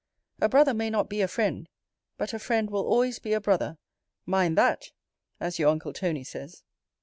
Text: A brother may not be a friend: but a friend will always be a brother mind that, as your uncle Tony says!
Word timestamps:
A 0.41 0.49
brother 0.49 0.73
may 0.73 0.89
not 0.89 1.09
be 1.09 1.21
a 1.21 1.27
friend: 1.27 1.69
but 2.17 2.33
a 2.33 2.39
friend 2.39 2.71
will 2.71 2.87
always 2.87 3.19
be 3.19 3.33
a 3.33 3.39
brother 3.39 3.77
mind 4.25 4.57
that, 4.57 4.85
as 5.39 5.59
your 5.59 5.69
uncle 5.69 5.93
Tony 5.93 6.23
says! 6.23 6.63